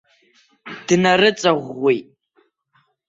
Днарыҵаӷәӷәеит. 0.87 2.07